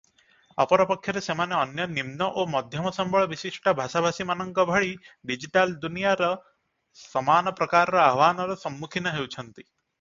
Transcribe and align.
ଅପରପକ୍ଷରେ 0.63 1.21
ସେମାନେ 1.25 1.55
ଅନ୍ୟ 1.57 1.85
ନିମ୍ନ 1.97 2.29
ଓ 2.29 2.45
ମଧ୍ୟମ 2.53 2.93
ସମ୍ବଳ 2.95 3.29
ବିଶିଷ୍ଟ 3.35 3.75
ଭାଷା 3.81 4.03
ଭାଷୀମାନଙ୍କ 4.07 4.67
ଭଳି 4.71 4.91
ଡିଜିଟାଲ 5.33 5.79
ଦୁନିଆରେ 5.87 6.33
ସମାନ 7.05 7.57
ପ୍ରକାରର 7.63 8.03
ଆହ୍ୱାନର 8.09 8.59
ସମ୍ମୁଖୀନ 8.67 9.17
ହେଉଛନ୍ତି। 9.21 9.63